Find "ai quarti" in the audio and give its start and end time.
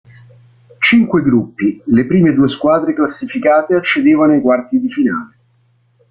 4.33-4.79